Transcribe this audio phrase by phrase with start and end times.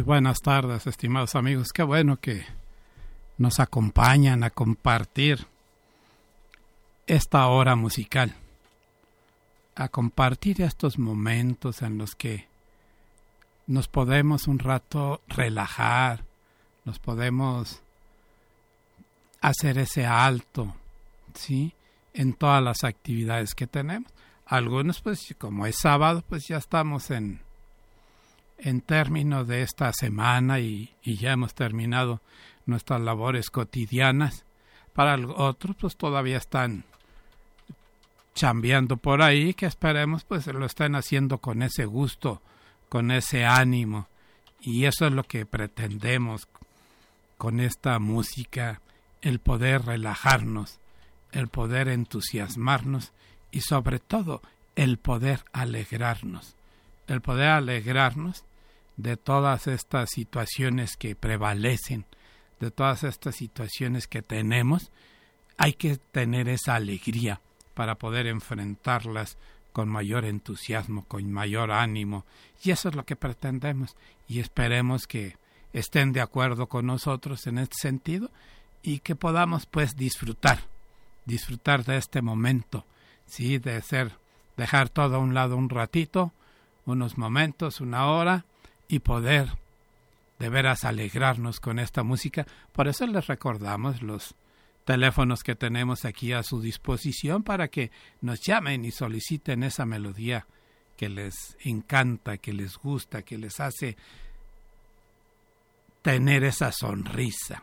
[0.00, 1.70] Buenas tardes, estimados amigos.
[1.70, 2.46] Qué bueno que
[3.36, 5.46] nos acompañan a compartir
[7.06, 8.34] esta hora musical,
[9.74, 12.48] a compartir estos momentos en los que
[13.66, 16.24] nos podemos un rato relajar,
[16.86, 17.82] nos podemos
[19.42, 20.74] hacer ese alto,
[21.34, 21.74] ¿sí?
[22.14, 24.10] En todas las actividades que tenemos.
[24.46, 27.40] Algunos, pues, como es sábado, pues ya estamos en,
[28.58, 32.20] en términos de esta semana y, ya hemos terminado
[32.66, 34.44] nuestras labores cotidianas.
[34.92, 36.84] Para otros, pues todavía están
[38.34, 42.40] chambeando por ahí, que esperemos pues lo estén haciendo con ese gusto,
[42.88, 44.08] con ese ánimo.
[44.60, 46.46] Y eso es lo que pretendemos
[47.36, 48.80] con esta música,
[49.22, 50.78] el poder relajarnos,
[51.32, 53.12] el poder entusiasmarnos
[53.50, 54.42] y sobre todo
[54.76, 56.54] el poder alegrarnos.
[57.12, 58.42] El poder alegrarnos
[58.96, 62.06] de todas estas situaciones que prevalecen,
[62.58, 64.90] de todas estas situaciones que tenemos,
[65.58, 67.42] hay que tener esa alegría
[67.74, 69.36] para poder enfrentarlas
[69.74, 72.24] con mayor entusiasmo, con mayor ánimo.
[72.64, 73.94] Y eso es lo que pretendemos
[74.26, 75.36] y esperemos que
[75.74, 78.30] estén de acuerdo con nosotros en este sentido
[78.82, 80.60] y que podamos pues disfrutar,
[81.26, 82.86] disfrutar de este momento,
[83.26, 84.12] sí, de ser,
[84.56, 86.32] dejar todo a un lado un ratito,
[86.86, 88.44] unos momentos, una hora,
[88.88, 89.48] y poder
[90.38, 92.46] de veras alegrarnos con esta música.
[92.72, 94.34] Por eso les recordamos los
[94.84, 100.46] teléfonos que tenemos aquí a su disposición para que nos llamen y soliciten esa melodía
[100.96, 103.96] que les encanta, que les gusta, que les hace
[106.02, 107.62] tener esa sonrisa,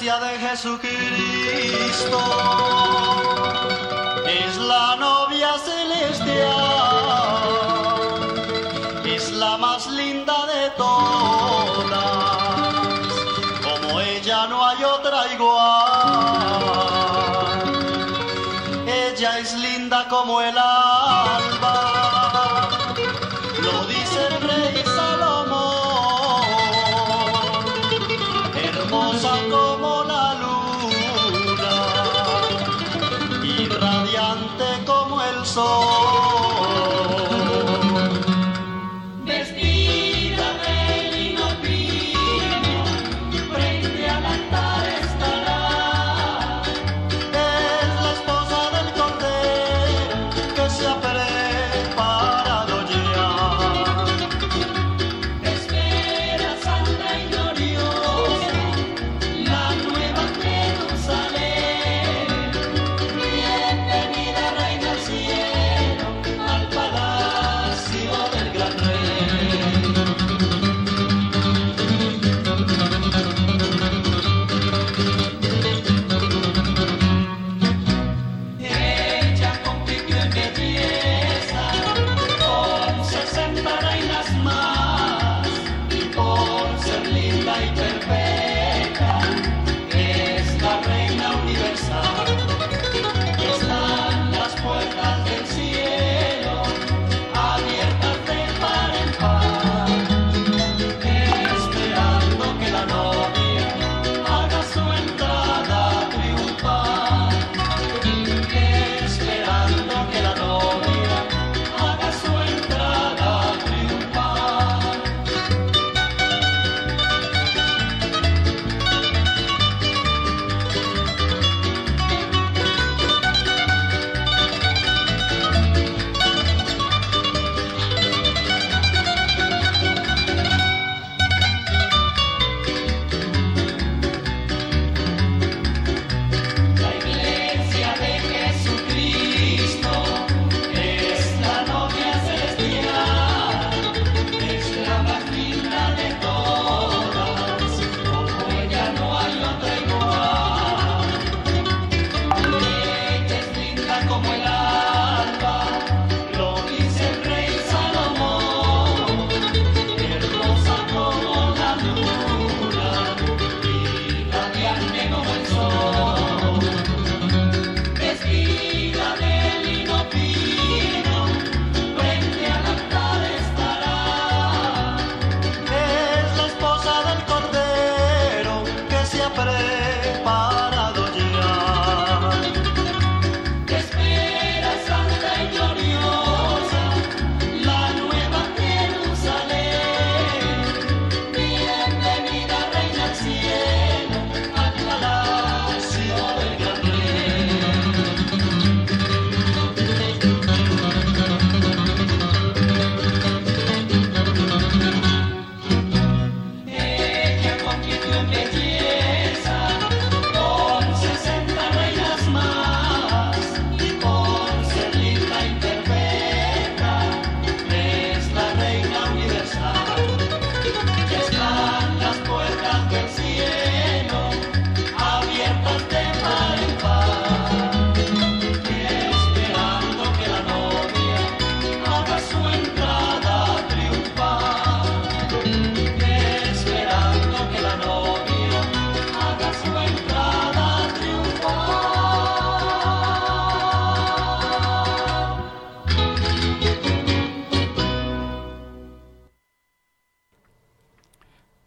[0.00, 2.18] De Jesucristo
[4.26, 6.38] es la novia celestial,
[9.04, 12.00] es la más linda de todas,
[13.62, 15.90] como ella no hay otra igual.
[18.86, 20.79] Ella es linda como el alba,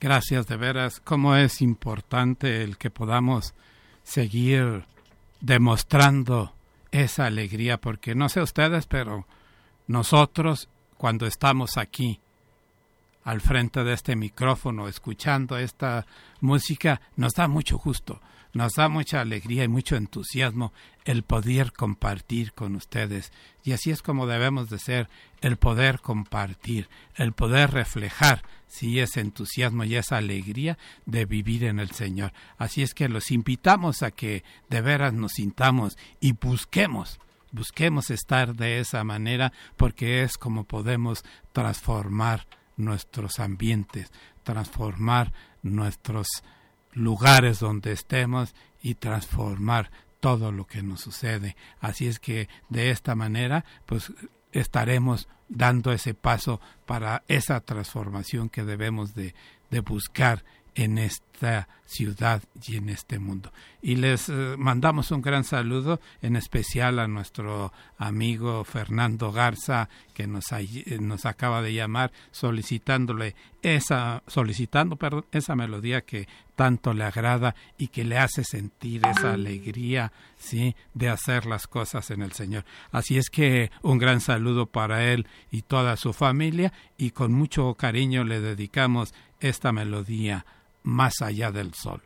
[0.03, 0.99] Gracias de veras.
[0.99, 3.53] Cómo es importante el que podamos
[4.03, 4.83] seguir
[5.39, 6.53] demostrando
[6.91, 9.25] esa alegría, porque no sé ustedes, pero
[9.87, 10.67] nosotros
[10.97, 12.19] cuando estamos aquí
[13.23, 16.05] al frente de este micrófono escuchando esta
[16.41, 18.19] música nos da mucho gusto,
[18.53, 20.73] nos da mucha alegría y mucho entusiasmo
[21.05, 23.31] el poder compartir con ustedes.
[23.63, 25.09] Y así es como debemos de ser,
[25.41, 31.79] el poder compartir, el poder reflejar si ese entusiasmo y esa alegría de vivir en
[31.79, 32.31] el Señor.
[32.57, 37.19] Así es que los invitamos a que de veras nos sintamos y busquemos
[37.51, 42.47] busquemos estar de esa manera porque es como podemos transformar
[42.77, 44.11] nuestros ambientes,
[44.43, 46.27] transformar nuestros
[46.93, 51.55] lugares donde estemos y transformar todo lo que nos sucede.
[51.79, 54.13] Así es que de esta manera, pues
[54.51, 59.35] estaremos dando ese paso para esa transformación que debemos de,
[59.69, 60.43] de buscar
[60.75, 63.51] en esta ciudad y en este mundo.
[63.81, 70.25] Y les eh, mandamos un gran saludo, en especial a nuestro amigo Fernando Garza, que
[70.25, 77.03] nos, eh, nos acaba de llamar solicitándole esa, solicitando perdón, esa melodía que tanto le
[77.03, 82.31] agrada y que le hace sentir esa alegría, sí, de hacer las cosas en el
[82.31, 82.63] Señor.
[82.91, 87.73] Así es que un gran saludo para él y toda su familia y con mucho
[87.75, 90.45] cariño le dedicamos esta melodía
[90.83, 92.01] más allá del sol.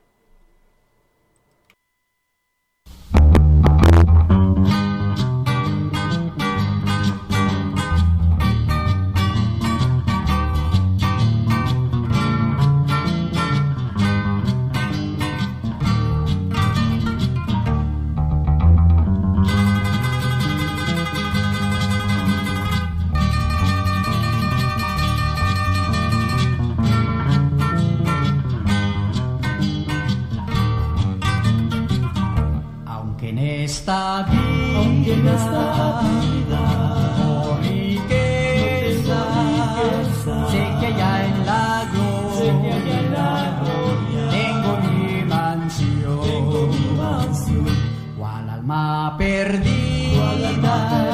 [33.87, 34.25] Esta
[36.01, 36.61] vida,
[37.19, 39.19] no riqueza,
[40.51, 42.75] sé que allá en la gloria,
[44.29, 46.19] tengo mi mansión,
[47.33, 47.65] perdida,
[48.17, 51.06] cual alma perdida,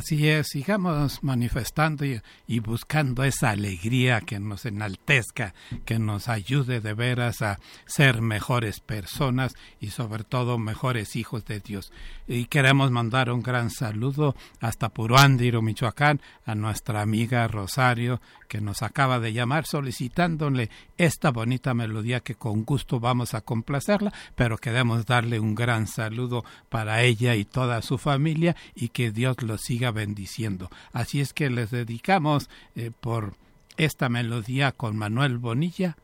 [0.00, 5.52] Así es, sigamos manifestando y, buscando esa alegría que nos enaltezca,
[5.84, 11.60] que nos ayude de veras a ser mejores personas y sobre todo mejores hijos de
[11.60, 11.92] Dios.
[12.26, 18.82] Y queremos mandar un gran saludo hasta Puruándiro, Michoacán, a nuestra amiga Rosario, que nos
[18.82, 25.06] acaba de llamar solicitándole esta bonita melodía que con gusto vamos a complacerla, pero queremos
[25.06, 29.92] darle un gran saludo para ella y toda su familia y que Dios los siga
[29.92, 30.68] bendiciendo.
[30.92, 33.36] Así es que les dedicamos eh, por
[33.76, 35.96] esta melodía con Manuel Bonilla,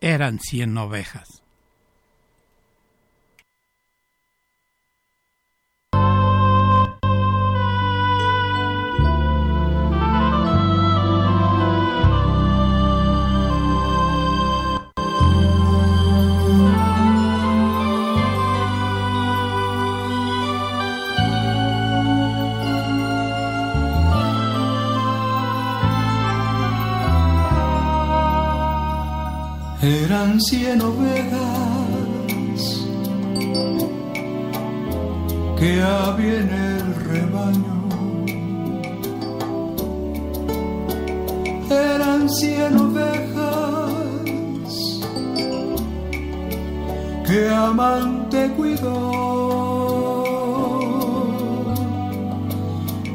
[0.00, 1.42] eran cien ovejas.
[29.82, 31.40] Eran cien ovejas
[35.58, 37.80] que había en el rebaño.
[41.70, 43.90] Eran cien ovejas
[47.26, 49.10] que amante cuidó.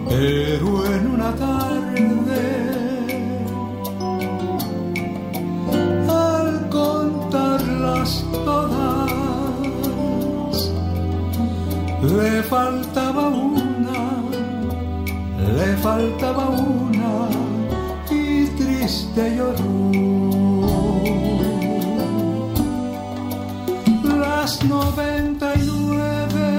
[0.07, 1.74] Pero en una tarde
[8.45, 9.11] todas.
[12.01, 14.01] Le faltaba una,
[15.57, 17.29] le faltaba una
[18.11, 19.65] y triste lloró.
[24.19, 26.49] Las noventa y nueve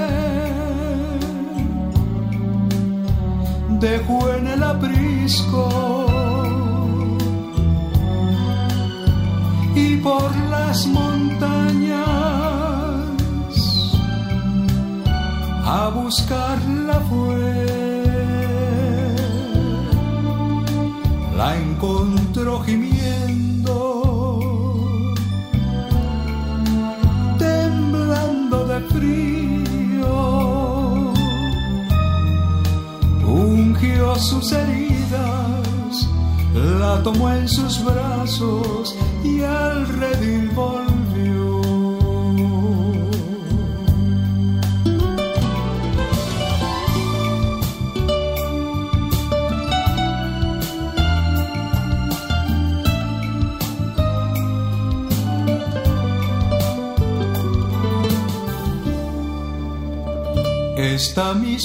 [3.80, 6.15] dejó en el aprisco.
[9.76, 12.08] Y por las montañas
[15.64, 17.66] a buscarla fue.
[21.36, 22.85] La encontró gimiendo,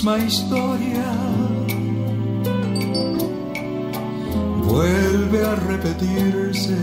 [0.01, 1.13] misma historia
[4.63, 6.75] vuelve a repetirse.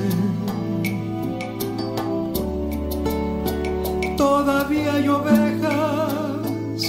[4.17, 6.83] Todavía hay ovejas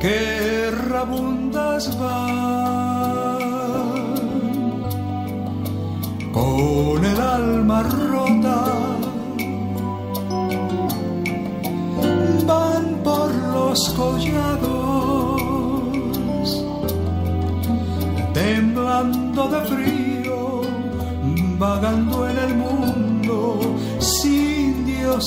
[0.00, 2.45] que rabundas van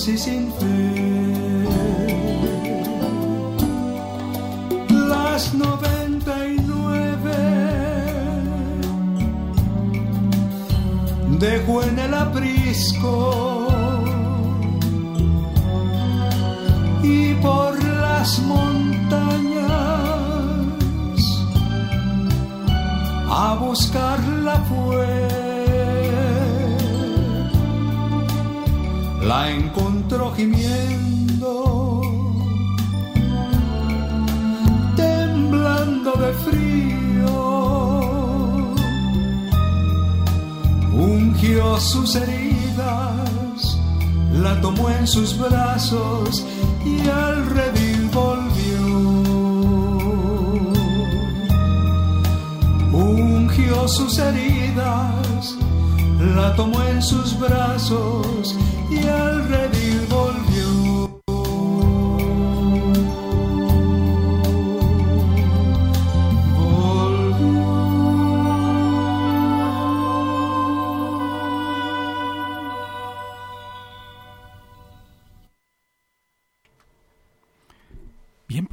[0.09, 0.48] Dios y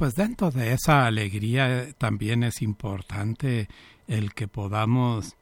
[0.07, 3.67] pues dentro de esa alegría eh, también es importante
[4.07, 5.35] el que podamos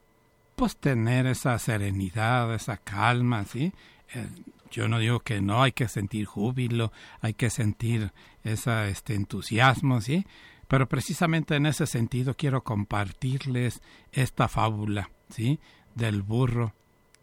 [0.56, 3.72] pues tener esa serenidad, esa calma, ¿sí?
[4.12, 4.26] Eh,
[4.72, 8.10] yo no digo que no, hay que sentir júbilo, hay que sentir
[8.42, 10.26] ese este entusiasmo, ¿sí?
[10.66, 15.60] Pero precisamente en ese sentido quiero compartirles esta fábula, ¿sí?
[15.94, 16.74] Del burro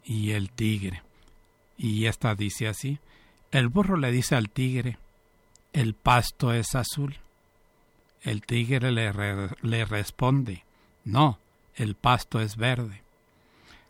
[0.05, 1.03] y el tigre.
[1.77, 2.99] Y esta dice así,
[3.51, 4.97] el burro le dice al tigre,
[5.73, 7.17] el pasto es azul.
[8.23, 9.11] El tigre le,
[9.61, 10.63] le responde,
[11.03, 11.39] no,
[11.75, 13.03] el pasto es verde.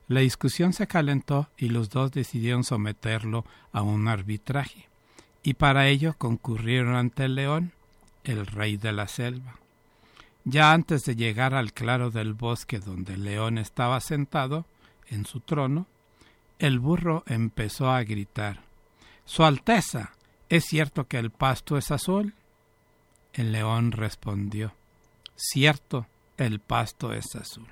[0.08, 4.90] La discusión se calentó y los dos decidieron someterlo a un arbitraje,
[5.44, 7.72] y para ello concurrieron ante el león,
[8.24, 9.60] el rey de la selva.
[10.46, 14.66] Ya antes de llegar al claro del bosque donde el león estaba sentado
[15.10, 15.86] en su trono,
[16.60, 18.62] el burro empezó a gritar
[19.26, 20.14] Su Alteza,
[20.50, 22.34] ¿es cierto que el pasto es azul?
[23.34, 24.74] El león respondió
[25.36, 26.06] Cierto,
[26.38, 27.68] el pasto es azul.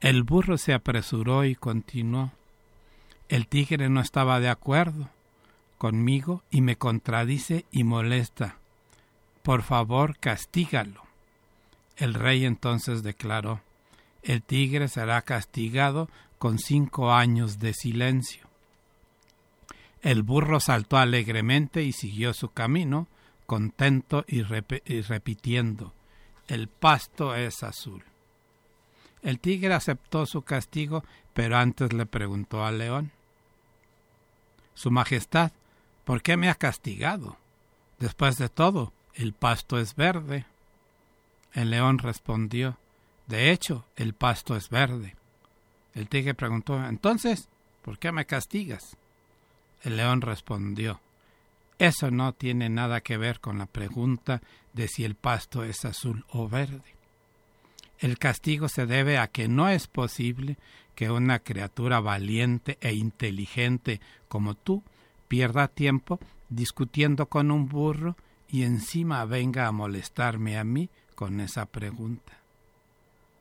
[0.00, 2.32] El burro se apresuró y continuó
[3.28, 5.08] El tigre no estaba de acuerdo
[5.78, 8.56] conmigo y me contradice y molesta.
[9.42, 11.02] Por favor, castígalo.
[11.96, 13.62] El rey entonces declaró
[14.22, 18.46] El tigre será castigado con cinco años de silencio.
[20.02, 23.06] El burro saltó alegremente y siguió su camino,
[23.50, 25.92] contento y, repitiendo
[26.46, 28.04] El pasto es azul.
[29.22, 31.02] El tigre aceptó su castigo,
[31.34, 33.10] pero antes le preguntó al león
[34.74, 35.50] Su Majestad,
[36.04, 37.38] ¿por qué me ha castigado?
[37.98, 40.46] Después de todo, el pasto es verde.
[41.52, 42.76] El león respondió
[43.26, 45.16] De hecho, el pasto es verde.
[45.96, 47.48] El tigre preguntó Entonces,
[47.82, 48.96] ¿por qué me castigas?
[49.82, 51.00] El león respondió
[51.80, 54.42] Eso no tiene nada que ver con la pregunta
[54.74, 56.94] de si el pasto es azul o verde.
[57.98, 60.58] El castigo se debe a que no es posible
[60.94, 64.82] que una criatura valiente e inteligente como tú
[65.26, 68.14] pierda tiempo discutiendo con un burro
[68.46, 72.34] y encima venga a molestarme a mí con esa pregunta.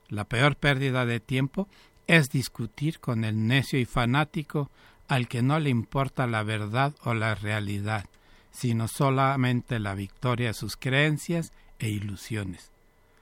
[0.08, 1.68] La peor pérdida de tiempo
[2.08, 4.72] es discutir con el necio y fanático
[5.10, 8.06] al que no le importa la verdad o la realidad,
[8.52, 12.72] sino solamente la victoria de sus creencias e ilusiones.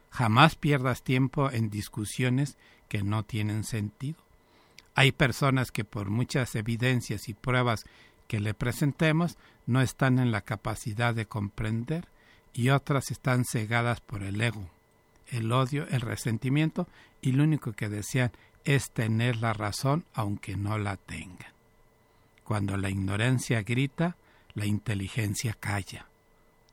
[0.09, 4.17] Jamás pierdas tiempo en discusiones que no tienen sentido.
[4.95, 7.85] Hay personas que por muchas evidencias y pruebas
[8.27, 12.07] que le presentemos no están en la capacidad de comprender
[12.53, 14.67] y otras están cegadas por el ego,
[15.27, 16.87] el odio, el resentimiento
[17.21, 18.31] y lo único que desean
[18.63, 21.53] es tener la razón aunque no la tengan.
[22.43, 24.15] Cuando la ignorancia grita,
[24.57, 26.07] la inteligencia calla.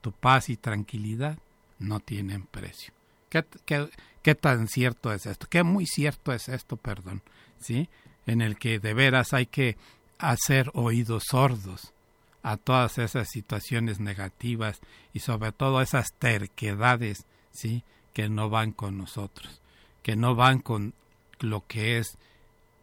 [0.01, 1.37] Tu paz y tranquilidad
[1.77, 2.91] no tienen precio.
[3.29, 5.45] ¿Qué, tan cierto es esto?
[5.47, 7.21] Qué muy cierto es esto, perdón,
[7.59, 7.87] ¿sí?
[8.25, 9.77] En el que de veras hay que
[10.17, 11.93] hacer oídos sordos
[12.41, 14.79] a todas esas situaciones negativas
[15.13, 17.83] y sobre todo esas terquedades, ¿sí?
[18.13, 19.61] Que no van con nosotros,
[20.01, 20.95] que no van con
[21.39, 22.17] lo que es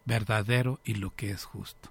[0.05, 1.89] verdadero y lo que es justo.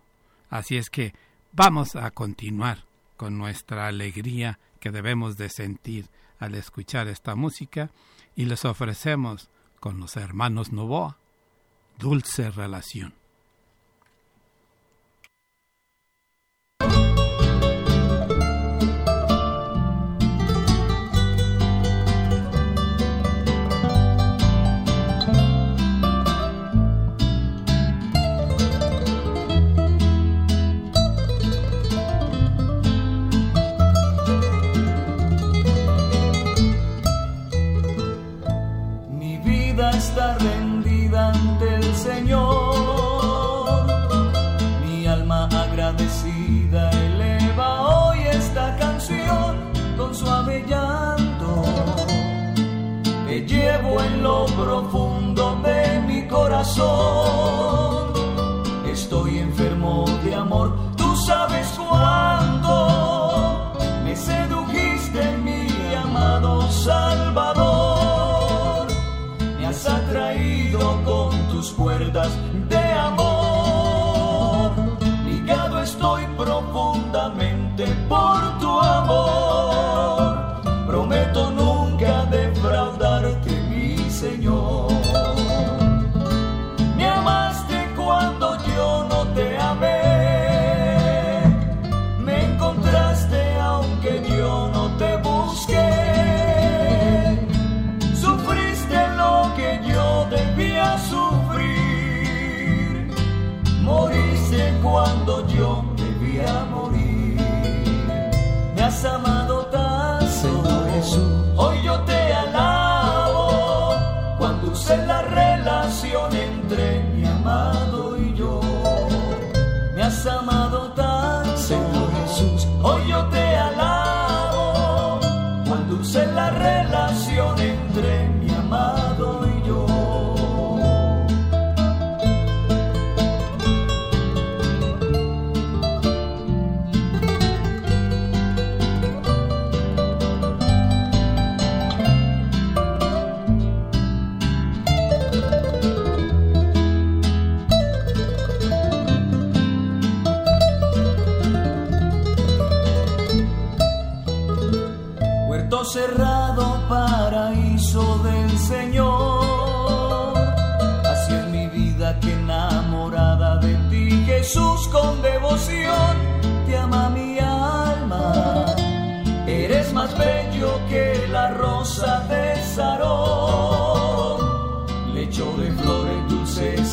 [0.48, 1.12] Así es que
[1.52, 2.90] vamos a continuar
[3.22, 6.08] con nuestra alegría que debemos de sentir
[6.40, 7.92] al escuchar esta música
[8.34, 11.18] y les ofrecemos con los hermanos Novoa
[12.00, 13.21] dulce relación.
[54.82, 58.12] Profundo de mi corazón.
[58.86, 63.72] Estoy enfermo de amor, tú sabes cuándo
[64.04, 67.86] me sedujiste, mi amado Salvador.
[69.58, 72.30] Me has atraído con tus cuerdas
[72.68, 74.72] de amor.
[75.26, 79.51] Ligado estoy profundamente por tu amor.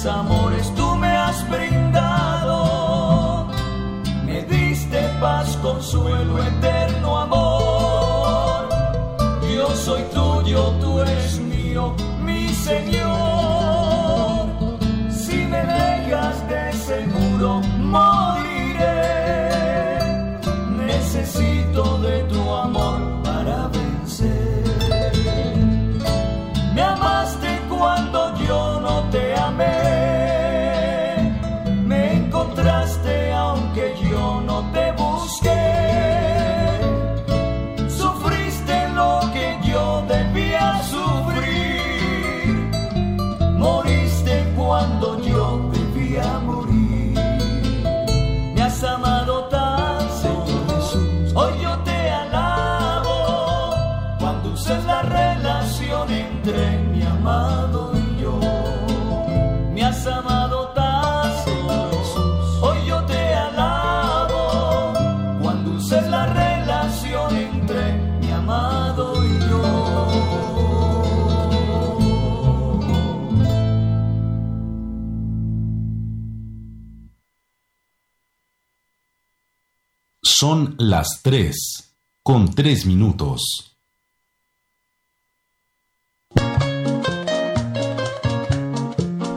[0.09, 3.47] Amores, tú me has brindado.
[4.25, 8.69] Me diste paz, consuelo, eterno amor.
[9.55, 12.98] Yo soy tuyo, tú eres mío, mi Señor.
[80.41, 83.75] Son las 3, con 3 minutos.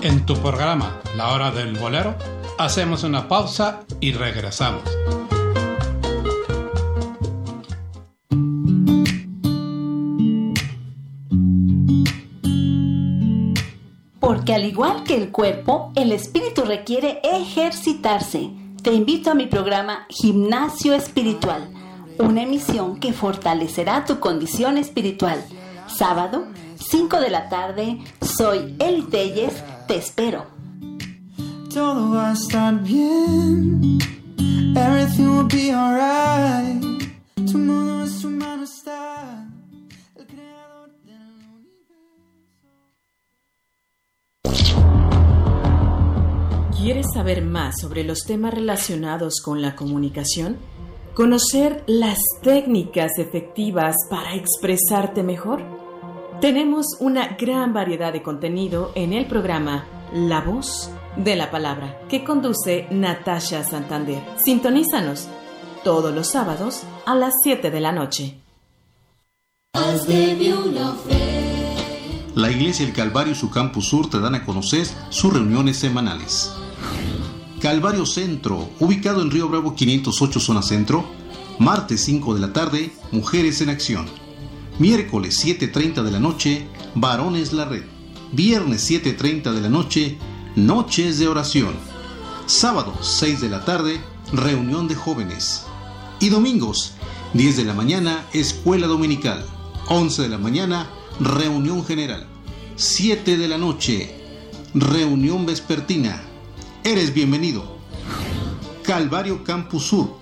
[0.00, 2.14] En tu programa La Hora del Bolero,
[2.56, 4.84] hacemos una pausa y regresamos.
[14.20, 18.61] Porque al igual que el cuerpo, el espíritu requiere ejercitarse.
[18.82, 21.68] Te invito a mi programa Gimnasio Espiritual,
[22.18, 25.40] una emisión que fortalecerá tu condición espiritual.
[25.86, 26.46] Sábado,
[26.90, 30.46] 5 de la tarde, soy Eli Telles, te espero.
[31.72, 33.98] Todo va a estar bien.
[34.74, 36.82] Everything will be alright.
[37.36, 38.22] Tu mundo es.
[46.82, 50.56] ¿Quieres saber más sobre los temas relacionados con la comunicación?
[51.14, 55.62] ¿Conocer las técnicas efectivas para expresarte mejor?
[56.40, 62.24] Tenemos una gran variedad de contenido en el programa La Voz de la Palabra, que
[62.24, 64.20] conduce Natasha Santander.
[64.44, 65.28] Sintonízanos
[65.84, 68.40] todos los sábados a las 7 de la noche.
[72.34, 76.52] La Iglesia del Calvario y su Campus Sur te dan a conocer sus reuniones semanales.
[77.60, 81.04] Calvario Centro, ubicado en Río Bravo 508 Zona Centro,
[81.58, 84.06] martes 5 de la tarde, Mujeres en Acción.
[84.78, 87.84] Miércoles 7.30 de la noche, Varones la Red.
[88.32, 90.18] Viernes 7.30 de la noche,
[90.56, 91.74] Noches de Oración.
[92.46, 94.00] Sábado 6 de la tarde,
[94.32, 95.64] Reunión de Jóvenes.
[96.18, 96.94] Y domingos,
[97.34, 99.44] 10 de la mañana, Escuela Dominical.
[99.88, 100.90] 11 de la mañana,
[101.20, 102.26] Reunión General.
[102.74, 104.14] 7 de la noche,
[104.74, 106.31] Reunión Vespertina.
[106.84, 107.78] Eres bienvenido.
[108.82, 110.16] Calvario Campus Sur.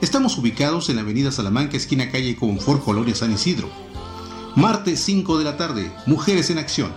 [0.00, 3.68] Estamos ubicados en la avenida Salamanca, esquina calle Confort, Colonia San Isidro.
[4.56, 6.94] Martes 5 de la tarde, Mujeres en Acción.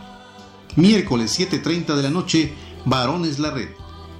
[0.77, 2.53] Miércoles 7.30 de la noche,
[2.85, 3.71] Varones la Red.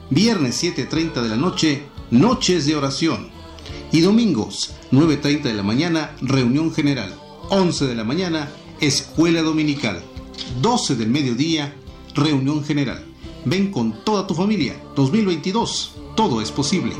[0.09, 3.29] Viernes 7.30 de la noche, Noches de Oración.
[3.93, 7.15] Y domingos, 9.30 de la mañana, Reunión General.
[7.51, 8.49] 11 de la mañana,
[8.81, 10.03] Escuela Dominical.
[10.61, 11.73] 12 del mediodía,
[12.15, 13.12] Reunión General.
[13.45, 14.75] Ven con toda tu familia.
[14.95, 15.95] 2022.
[16.15, 16.95] Todo es posible.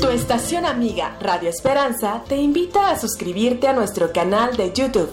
[0.00, 5.10] Tu estación amiga Radio Esperanza te invita a suscribirte a nuestro canal de YouTube,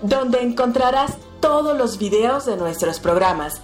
[0.00, 3.60] donde encontrarás todos los videos de nuestros programas.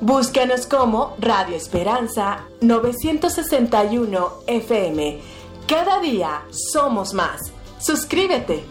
[0.00, 5.20] Búscanos como Radio Esperanza 961 FM.
[5.66, 7.52] Cada día somos más.
[7.78, 8.64] Suscríbete.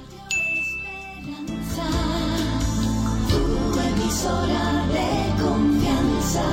[3.30, 6.44] Tu emisora de confianza.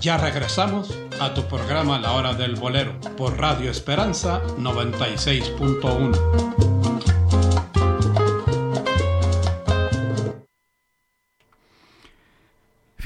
[0.00, 6.69] Ya regresamos a tu programa La Hora del Bolero por Radio Esperanza 96.1.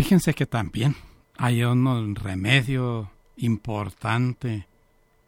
[0.04, 0.96] Fíjense que también
[1.38, 4.66] hay un remedio importante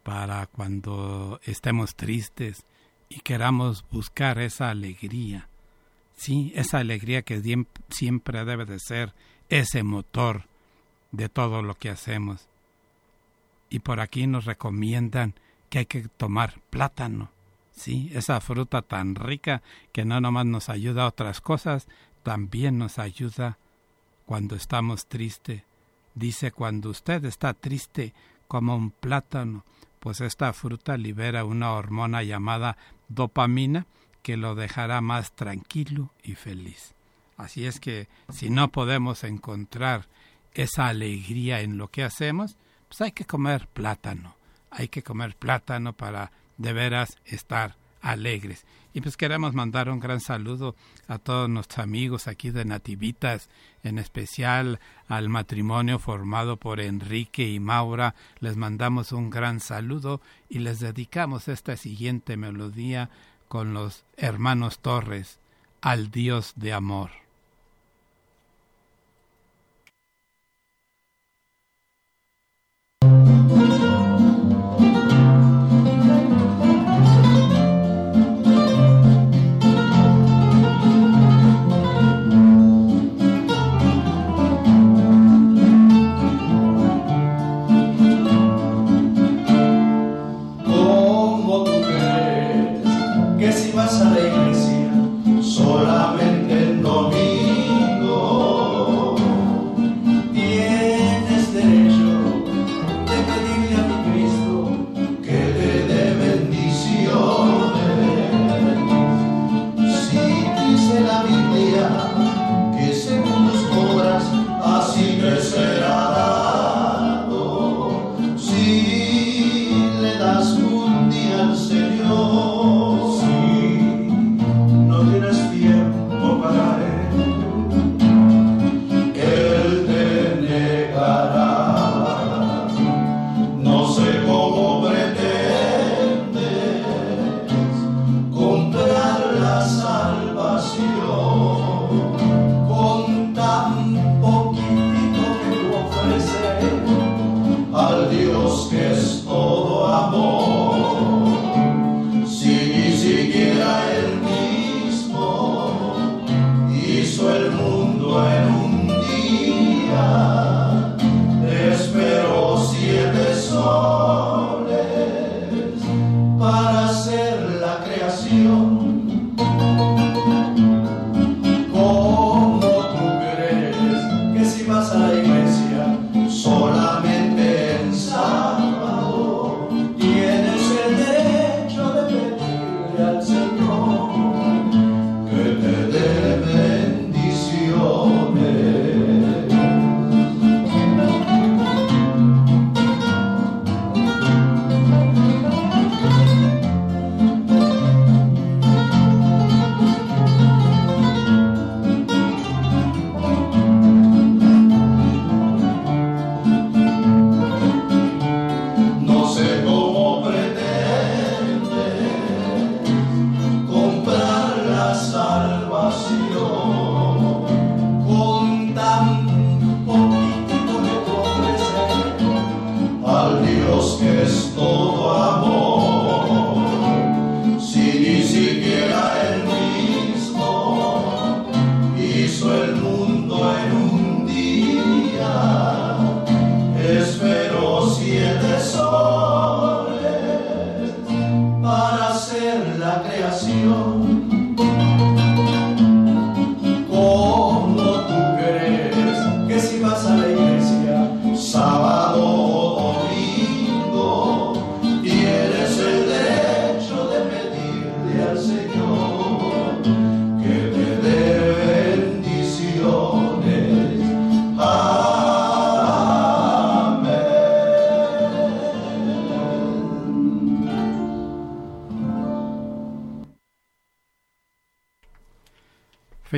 [0.03, 2.63] para cuando estemos tristes
[3.09, 5.47] y queramos buscar esa alegría.
[6.15, 7.41] Sí, esa alegría que
[7.89, 9.13] siempre debe de ser
[9.49, 10.43] ese motor
[11.11, 12.45] de todo lo que hacemos.
[13.71, 15.33] Y por aquí nos recomiendan
[15.71, 17.31] que hay que tomar plátano.
[17.75, 21.87] Sí, esa fruta tan rica que no nomás nos ayuda a otras cosas,
[22.21, 23.57] también nos ayuda
[24.27, 25.63] cuando estamos tristes.
[26.13, 28.13] Dice, cuando usted está triste
[28.49, 29.63] como un plátano,
[30.01, 33.87] pues esta fruta libera una hormona llamada dopamina
[34.21, 36.93] que lo dejará más tranquilo y feliz.
[37.37, 40.07] Así es que si no podemos encontrar
[40.53, 42.57] esa alegría en lo que hacemos,
[42.89, 44.35] pues hay que comer plátano.
[44.71, 48.65] Hay que comer plátano para de veras estar alegres.
[48.93, 50.75] Y pues queremos mandar un gran saludo
[51.07, 53.49] a todos nuestros amigos aquí de Nativitas,
[53.83, 58.15] en especial al matrimonio formado por Enrique y Maura.
[58.39, 63.09] Les mandamos un gran saludo y les dedicamos esta siguiente melodía
[63.47, 65.39] con los hermanos Torres,
[65.81, 67.26] al Dios de amor.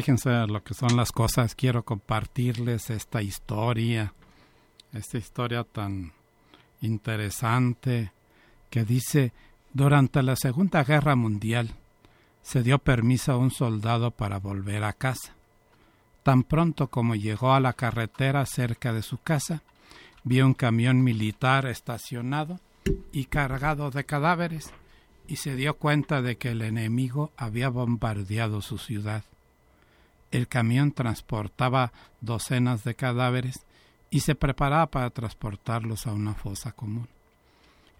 [0.10, 1.54] Fíjense lo que son las cosas.
[1.54, 4.12] Quiero compartirles esta historia,
[4.91, 6.13] esta historia tan
[6.82, 8.12] interesante
[8.72, 9.34] que dice,
[9.72, 11.76] durante la Segunda Guerra Mundial
[12.41, 15.36] se dio permiso a un soldado para volver a casa.
[16.24, 19.62] Tan pronto como llegó a la carretera cerca de su casa,
[20.24, 22.60] vio un camión militar estacionado
[23.12, 24.72] y cargado de cadáveres
[25.28, 29.24] y se dio cuenta de que el enemigo había bombardeado su ciudad.
[30.32, 33.65] El camión transportaba docenas de cadáveres
[34.10, 37.08] y se preparaba para transportarlos a una fosa común.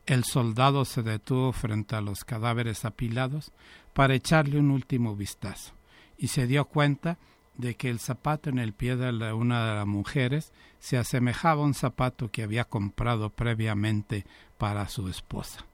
[0.06, 3.52] El soldado se detuvo frente a los cadáveres apilados
[3.94, 5.74] para echarle un último vistazo
[6.18, 7.18] y se dio cuenta
[7.58, 11.66] de que el zapato en el pie de una de las mujeres se asemejaba a
[11.66, 14.26] un zapato que había comprado previamente
[14.58, 15.66] para su esposa.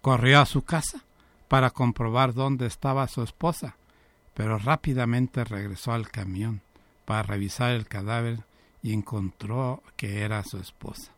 [0.00, 1.04] Corrió a su casa
[1.48, 3.76] para comprobar dónde estaba su esposa,
[4.34, 6.60] pero rápidamente regresó al camión
[7.04, 8.40] para revisar el cadáver
[8.82, 11.12] y encontró que era su esposa.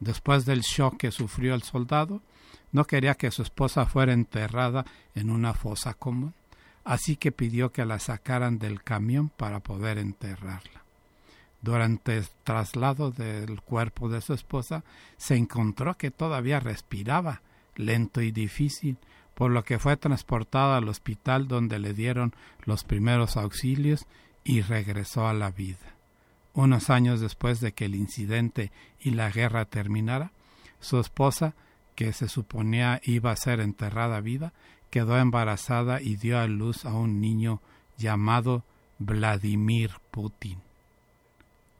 [0.00, 2.20] Después del shock que sufrió el soldado,
[2.72, 4.84] no quería que su esposa fuera enterrada
[5.14, 6.34] en una fosa común
[6.86, 10.84] así que pidió que la sacaran del camión para poder enterrarla.
[11.60, 14.84] Durante el traslado del cuerpo de su esposa
[15.16, 17.42] se encontró que todavía respiraba,
[17.74, 18.98] lento y difícil,
[19.36, 22.34] por lo que fue transportada al hospital donde le dieron
[22.64, 24.06] los primeros auxilios
[24.44, 25.94] y regresó a la vida.
[26.54, 30.32] Unos años después de que el incidente y la guerra terminara,
[30.80, 31.52] su esposa,
[31.94, 34.54] que se suponía iba a ser enterrada viva,
[34.88, 37.60] quedó embarazada y dio a luz a un niño
[37.98, 38.64] llamado
[38.98, 40.60] Vladimir Putin,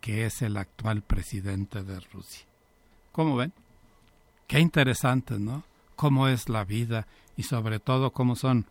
[0.02, 2.44] que es el actual presidente de Rusia.
[3.12, 3.54] ¿Cómo ven?
[4.46, 5.64] Qué interesante, ¿no?
[5.96, 7.06] Cómo es la vida
[7.36, 8.66] y sobre todo cómo son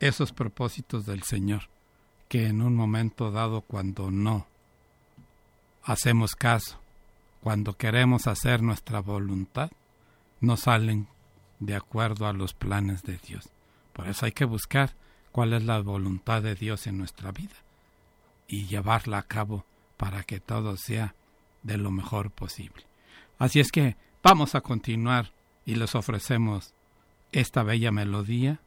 [0.00, 1.68] esos propósitos del Señor,
[2.28, 4.46] que en un momento dado cuando no
[5.84, 6.78] hacemos caso,
[7.42, 9.70] cuando queremos hacer nuestra voluntad,
[10.40, 11.06] no salen
[11.60, 13.48] de acuerdo a los planes de Dios.
[13.92, 14.94] Por eso hay que buscar
[15.30, 17.54] cuál es la voluntad de Dios en nuestra vida
[18.48, 19.64] y llevarla a cabo
[19.96, 21.14] para que todo sea
[21.62, 22.84] de lo mejor posible.
[23.38, 25.30] Así es que vamos a continuar
[25.64, 26.74] y les ofrecemos
[27.32, 28.60] esta bella melodía,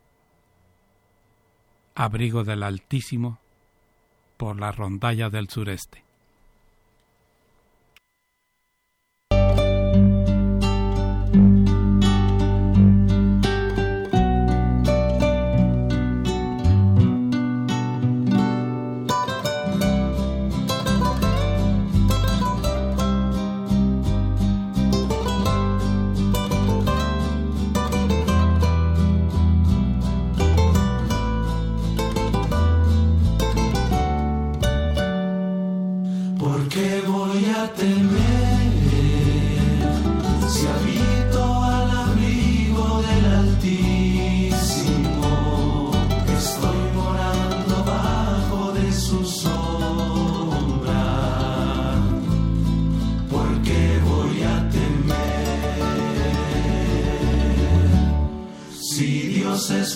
[1.93, 3.39] Abrigo del Altísimo,
[4.37, 6.04] por la rondalla del sureste.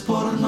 [0.10, 0.38] ¿Por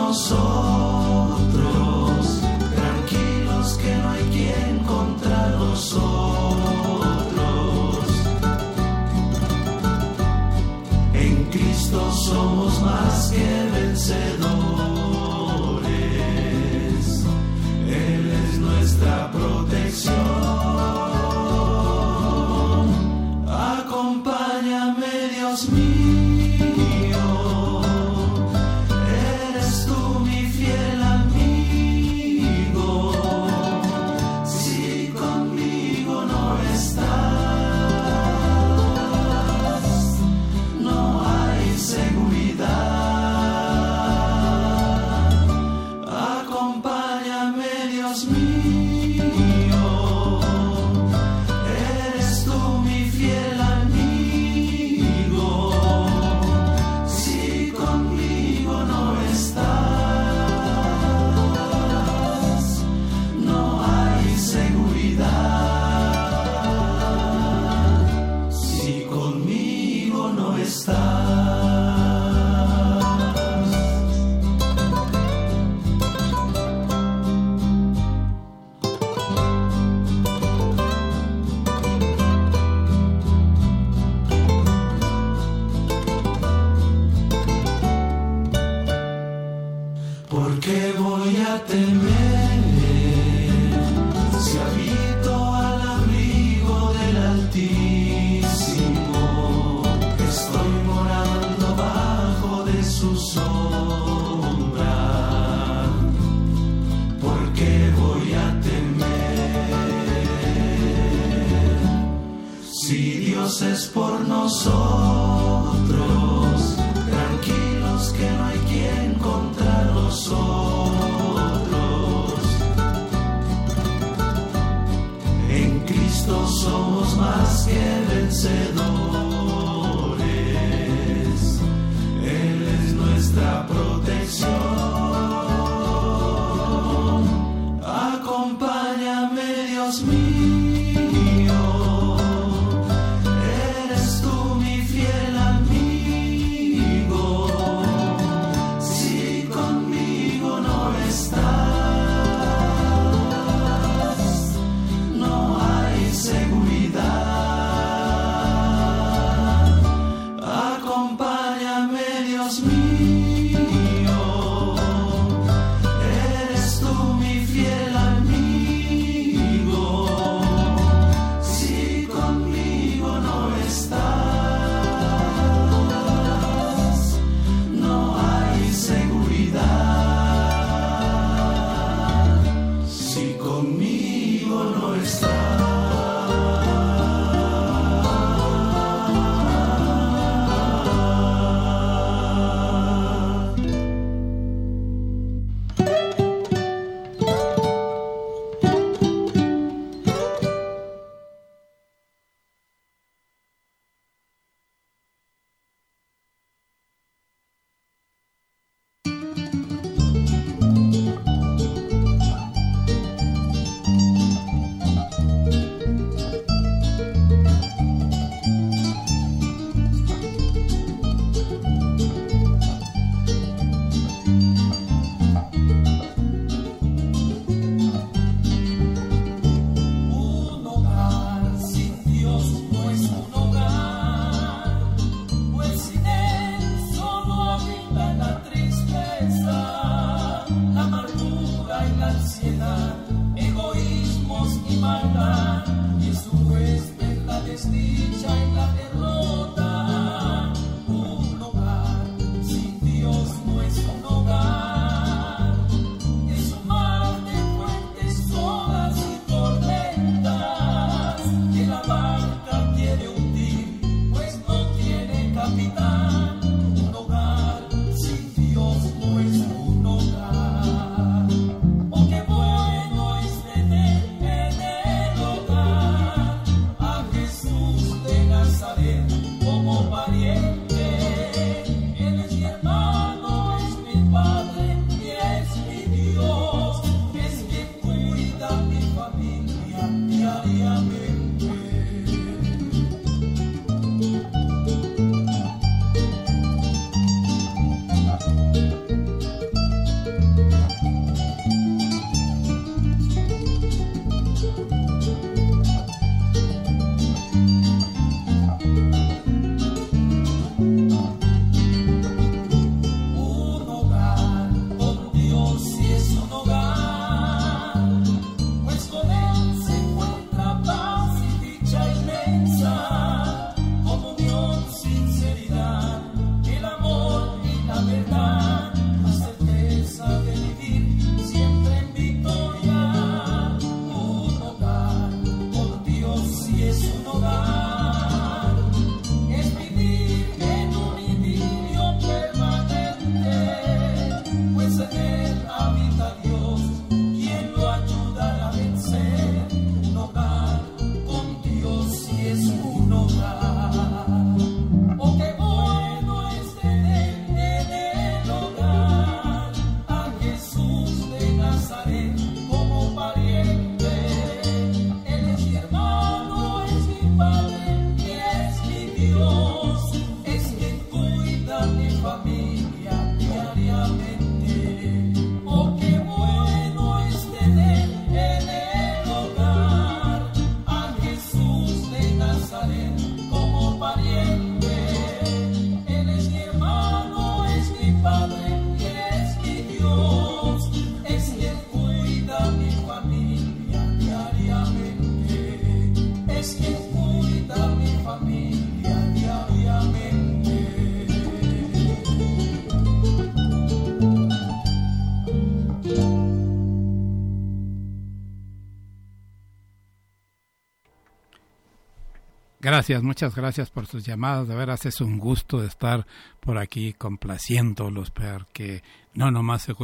[412.72, 414.47] Gracias, muchas gracias por sus llamadas.
[414.47, 416.07] De veras es un gusto estar
[416.39, 418.82] por aquí complaciéndolos, porque
[419.14, 419.76] no nomás se,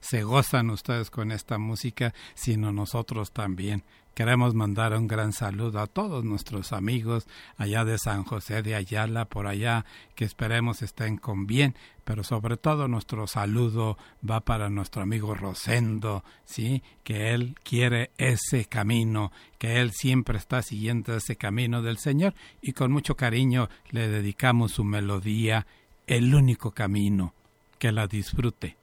[0.00, 3.84] se gozan ustedes con esta música, sino nosotros también.
[4.16, 7.28] Queremos mandar un gran saludo a todos nuestros amigos
[7.58, 9.84] allá de San José de Ayala, por allá,
[10.14, 16.24] que esperemos estén con bien, pero sobre todo nuestro saludo va para nuestro amigo Rosendo,
[16.46, 16.82] ¿sí?
[17.04, 22.32] Que él quiere ese camino, que él siempre está siguiendo ese camino del Señor
[22.62, 25.66] y con mucho cariño le dedicamos su melodía,
[26.06, 27.34] El único camino,
[27.78, 28.76] que la disfrute.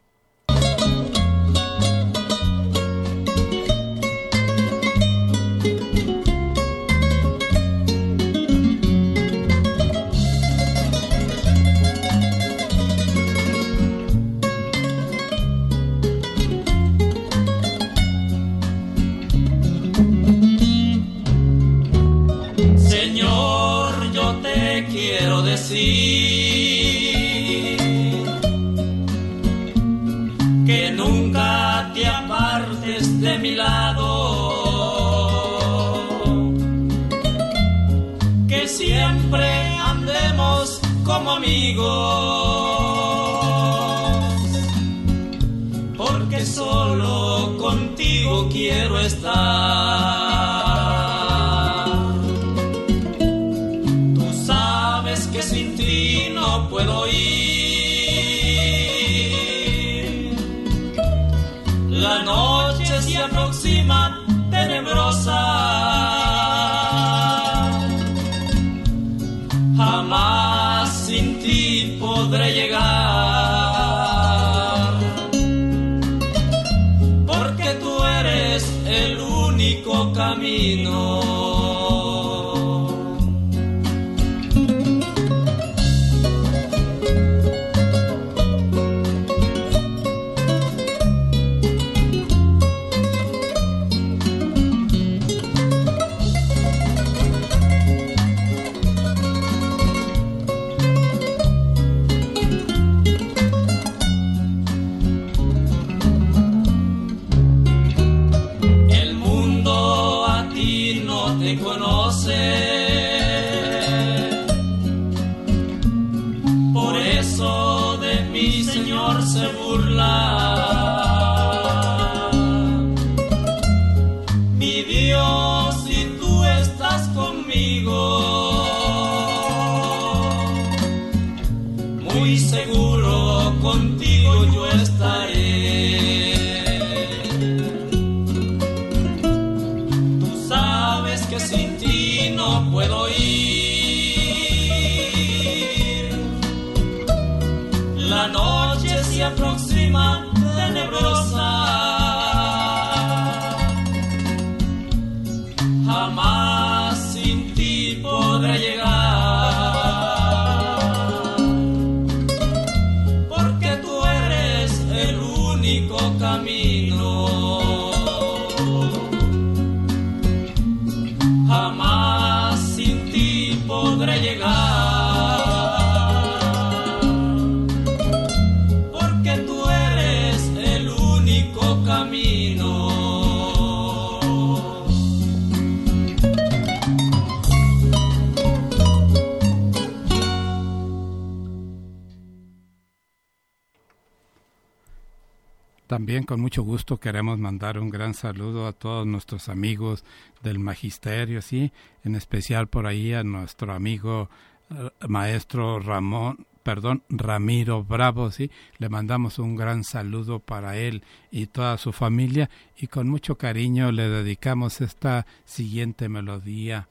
[196.04, 200.04] También con mucho gusto queremos mandar un gran saludo a todos nuestros amigos
[200.42, 201.72] del magisterio, sí,
[202.04, 204.30] en especial por ahí a nuestro amigo
[204.70, 211.46] eh, maestro Ramón, perdón, Ramiro Bravo, sí, le mandamos un gran saludo para él y
[211.46, 216.90] toda su familia y con mucho cariño le dedicamos esta siguiente melodía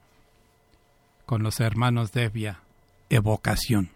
[1.26, 2.60] con los hermanos Devia,
[3.10, 3.90] Evocación.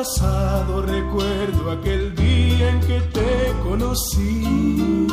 [0.00, 5.06] Pasado recuerdo aquel día en que te conocí.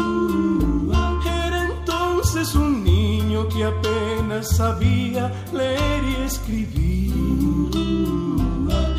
[1.46, 7.14] Era entonces un niño que apenas sabía leer y escribir.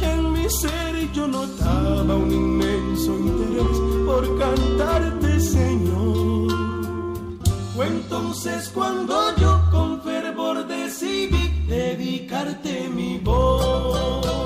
[0.02, 6.52] En mi ser yo notaba un inmenso interés por cantarte, Señor.
[7.74, 14.37] Fue entonces cuando yo con fervor decidí dedicarte mi voz.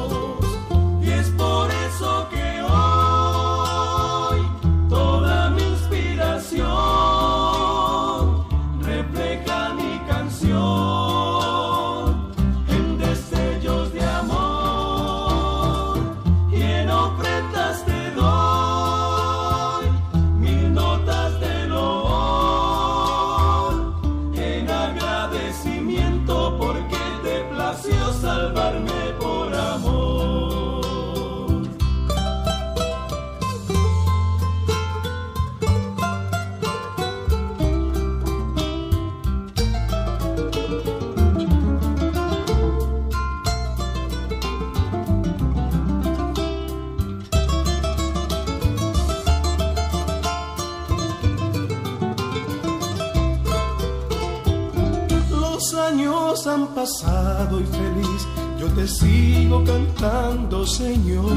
[58.86, 61.32] Sigo cantando, Señor.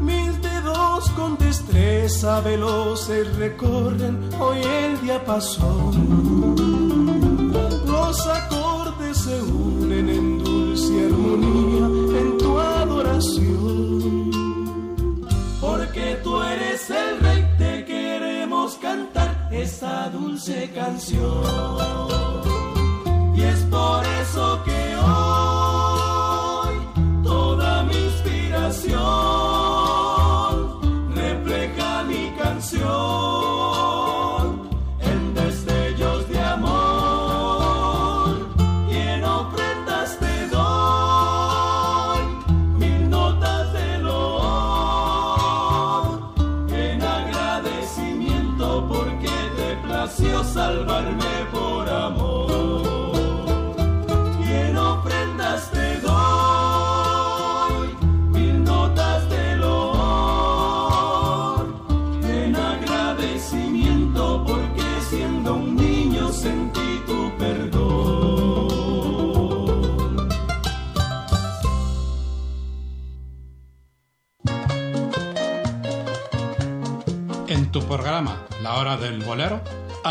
[0.00, 6.56] Mis dedos con destreza veloces recorren hoy el diapasón.
[7.86, 8.26] Los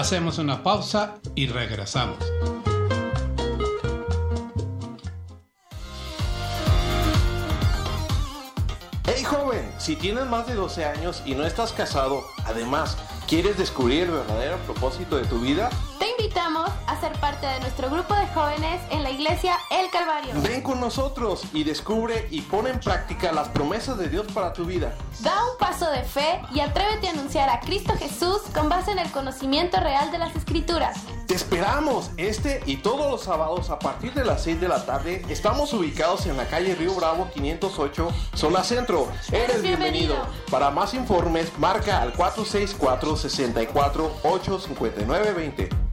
[0.10, 2.18] hacemos una pausa y regresamos.
[9.06, 12.98] Hey joven, si tienes más de 12 años y no estás casado, además,
[13.28, 15.70] ¿quieres descubrir el verdadero propósito de tu vida?
[16.30, 20.32] Invitamos a ser parte de nuestro grupo de jóvenes en la iglesia El Calvario.
[20.44, 24.64] Ven con nosotros y descubre y pon en práctica las promesas de Dios para tu
[24.64, 24.94] vida.
[25.22, 29.00] Da un paso de fe y atrévete a anunciar a Cristo Jesús con base en
[29.00, 31.00] el conocimiento real de las Escrituras.
[31.26, 35.26] Te esperamos este y todos los sábados a partir de las 6 de la tarde.
[35.30, 39.08] Estamos ubicados en la calle Río Bravo 508, zona centro.
[39.32, 40.16] Eres bienvenido.
[40.52, 45.89] Para más informes, marca al 464 64 859 20.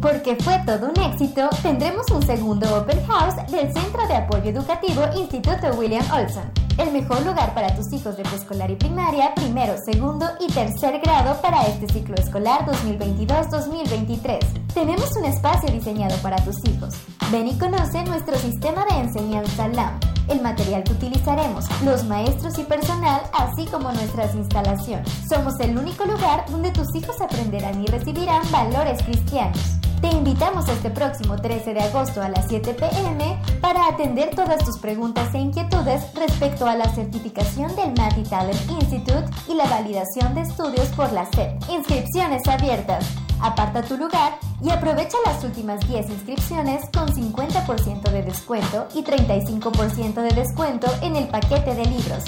[0.00, 5.02] Porque fue todo un éxito, tendremos un segundo Open House del Centro de Apoyo Educativo
[5.14, 6.50] Instituto William Olson.
[6.78, 11.38] El mejor lugar para tus hijos de preescolar y primaria, primero, segundo y tercer grado
[11.42, 14.38] para este ciclo escolar 2022-2023.
[14.72, 16.94] Tenemos un espacio diseñado para tus hijos.
[17.30, 22.62] Ven y conoce nuestro sistema de enseñanza LAM, el material que utilizaremos, los maestros y
[22.62, 25.10] personal, así como nuestras instalaciones.
[25.28, 29.80] Somos el único lugar donde tus hijos aprenderán y recibirán valores cristianos.
[30.00, 34.78] Te invitamos este próximo 13 de agosto a las 7 pm para atender todas tus
[34.78, 40.40] preguntas e inquietudes respecto a la certificación del Matty Talent Institute y la validación de
[40.40, 41.62] estudios por la SEP.
[41.68, 43.04] Inscripciones abiertas.
[43.42, 50.14] Aparta tu lugar y aprovecha las últimas 10 inscripciones con 50% de descuento y 35%
[50.14, 52.24] de descuento en el paquete de libros.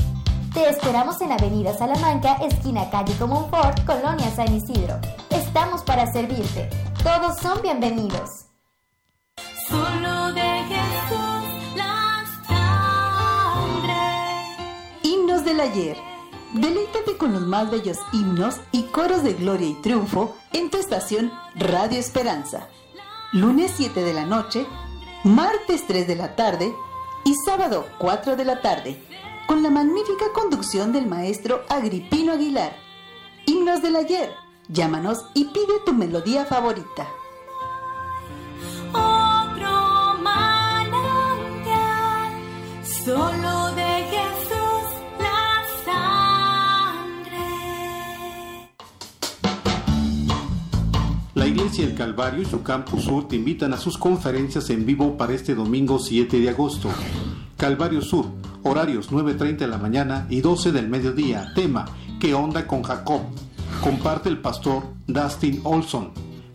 [0.53, 4.99] Te esperamos en Avenida Salamanca, esquina calle Comonfort, Colonia San Isidro.
[5.31, 6.69] Estamos para servirte.
[7.03, 8.47] Todos son bienvenidos.
[9.69, 13.93] Solo de Jesús la sangre.
[15.03, 15.97] Himnos del ayer.
[16.53, 21.33] Deleítate con los más bellos himnos y coros de gloria y triunfo en tu estación
[21.57, 22.69] Radio Esperanza.
[23.33, 24.65] Lunes 7 de la noche,
[25.25, 26.73] martes 3 de la tarde
[27.25, 29.03] y sábado 4 de la tarde,
[29.49, 32.77] con la magnífica conducción del maestro Agripino Aguilar.
[33.47, 34.42] Himnos del ayer.
[34.69, 37.09] Llámanos y pide tu melodía favorita.
[38.93, 41.03] Otro manantial,
[42.85, 44.85] solo de Jesús
[45.19, 47.39] la sangre.
[51.35, 55.17] La Iglesia El Calvario y su Campus Sur te invitan a sus conferencias en vivo
[55.17, 56.89] para este domingo 7 de agosto.
[57.57, 58.27] Calvario Sur,
[58.63, 61.53] horarios 9.30 de la mañana y 12 del mediodía.
[61.55, 61.87] Tema,
[62.21, 63.23] ¿qué onda con Jacob?
[63.83, 66.13] Comparte el pastor Dustin Olson.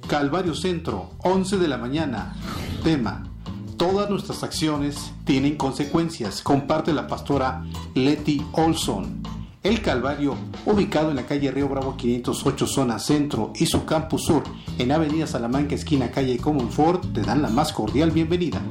[0.08, 2.34] Calvario Centro, 11 de la mañana.
[2.86, 3.28] Tema,
[3.76, 6.42] todas nuestras acciones tienen consecuencias.
[6.42, 7.66] Comparte la pastora
[7.96, 9.24] Letty Olson.
[9.62, 14.44] El Calvario, ubicado en la calle Río Bravo 508 zona centro y su campus sur
[14.78, 18.62] en Avenida Salamanca esquina calle Ford, te dan la más cordial bienvenida.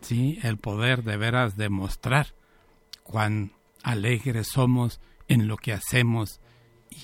[0.00, 2.28] sí, el poder de veras demostrar
[3.02, 3.52] cuán
[3.82, 6.40] alegres somos en lo que hacemos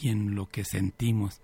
[0.03, 1.41] y en lo que sentimos.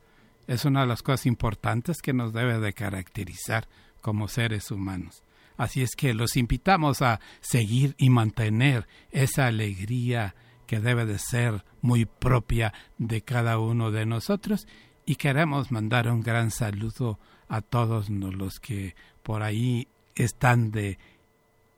[0.46, 3.68] Es una de las cosas importantes que nos debe de caracterizar
[4.00, 5.22] como seres humanos.
[5.56, 10.34] Así es que los invitamos a seguir y mantener esa alegría
[10.66, 14.66] que debe de ser muy propia de cada uno de nosotros
[15.04, 20.98] y queremos mandar un gran saludo a todos los que por ahí están de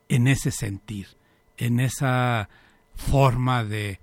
[0.07, 1.07] en ese sentir,
[1.57, 2.49] en esa
[2.95, 3.99] forma de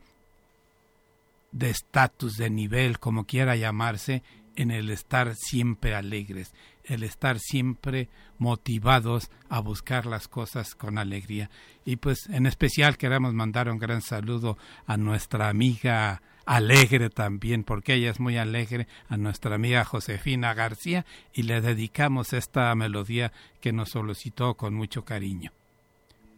[1.53, 4.22] de estatus, de nivel, como quiera llamarse,
[4.57, 6.53] en el estar siempre alegres,
[6.84, 11.51] el estar siempre motivados a buscar las cosas con alegría.
[11.84, 17.94] Y pues en especial queremos mandar un gran saludo a nuestra amiga alegre también, porque
[17.94, 23.72] ella es muy alegre, a nuestra amiga Josefina García, y le dedicamos esta melodía que
[23.72, 25.53] nos solicitó con mucho cariño.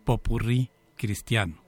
[0.05, 1.62] Popurrí cristiano.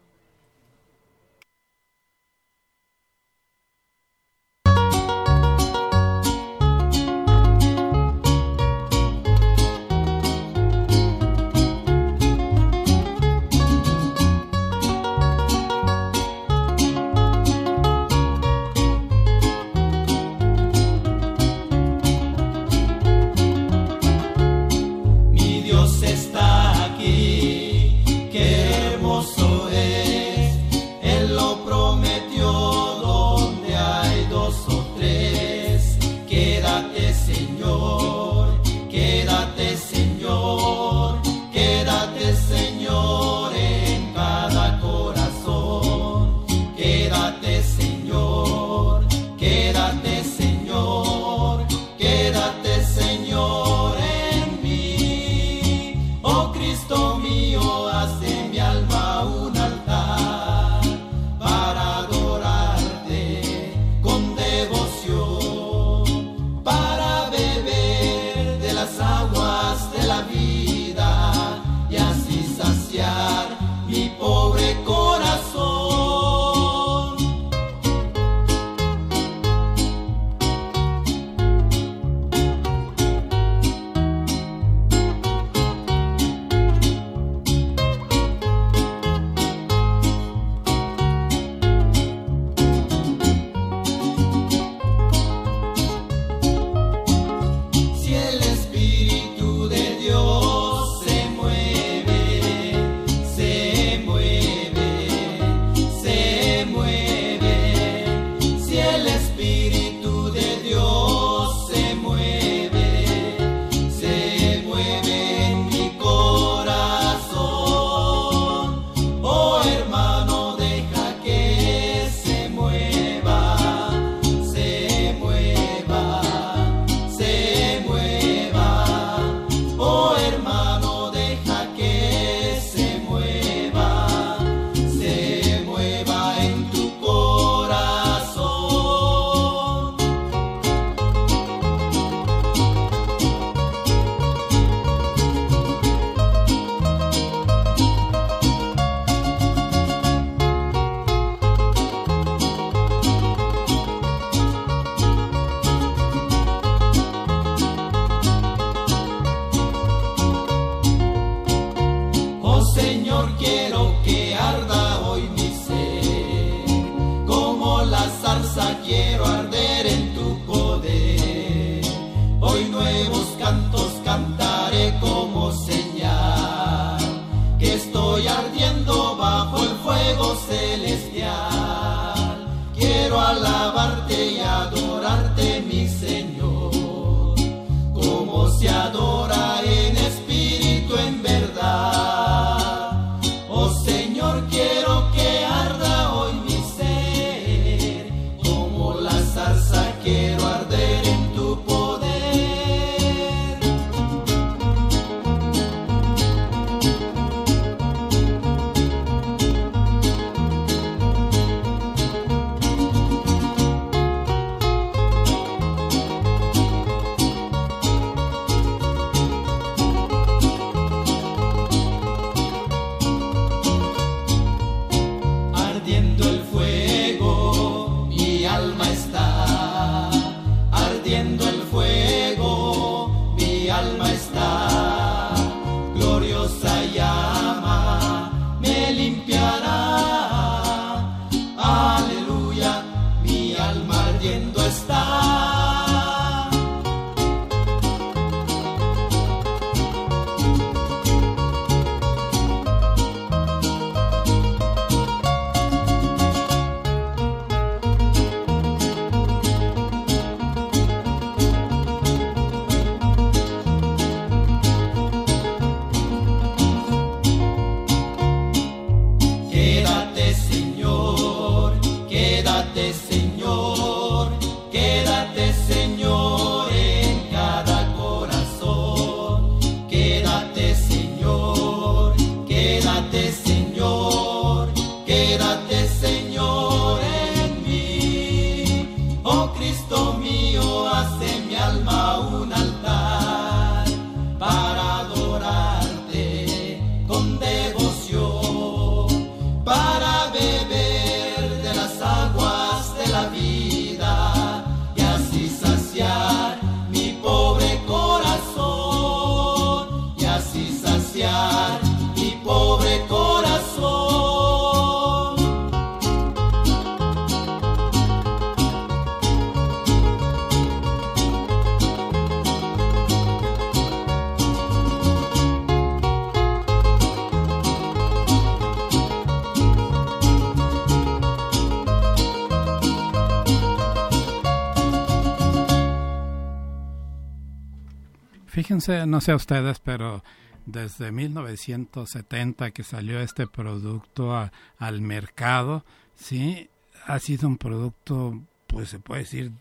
[339.07, 340.23] No sé ustedes, pero
[340.67, 346.69] desde 1970 que salió este producto a- al mercado, sí,
[347.07, 349.53] ha sido un producto, pues se puede decir,